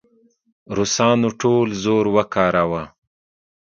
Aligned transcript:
روسانو 0.77 1.29
ټول 1.41 1.67
زور 1.83 2.05
وکاراوه. 2.15 2.83